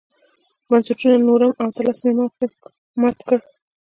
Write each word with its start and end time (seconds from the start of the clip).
بنسټونو 0.69 1.17
نورم 1.27 1.51
او 1.61 1.67
طلسم 1.77 2.07
یې 2.09 2.47
مات 3.01 3.17
کړ. 3.27 3.37